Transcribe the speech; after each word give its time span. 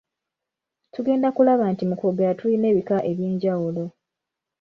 Tugenda 0.93 1.27
kulaba 1.35 1.65
nti 1.73 1.83
mu 1.89 1.95
kwogera 1.99 2.37
tulina 2.39 2.65
ebika 2.71 2.97
eby’enjawulo. 3.11 3.83